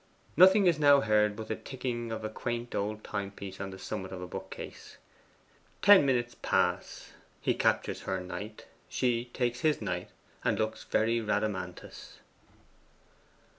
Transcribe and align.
Nothing 0.35 0.65
is 0.65 0.79
now 0.79 1.01
heard 1.01 1.35
but 1.35 1.47
the 1.47 1.55
ticking 1.55 2.11
of 2.11 2.23
a 2.23 2.29
quaint 2.29 2.73
old 2.73 3.03
timepiece 3.03 3.61
on 3.61 3.69
the 3.69 3.77
summit 3.77 4.11
of 4.11 4.19
a 4.19 4.25
bookcase. 4.25 4.97
Ten 5.83 6.07
minutes 6.07 6.35
pass; 6.41 7.11
he 7.39 7.53
captures 7.53 8.01
her 8.01 8.19
knight; 8.19 8.65
she 8.89 9.25
takes 9.25 9.59
his 9.59 9.79
knight, 9.79 10.09
and 10.43 10.57
looks 10.57 10.85
a 10.85 10.87
very 10.87 11.19
Rhadamanthus. 11.21 12.17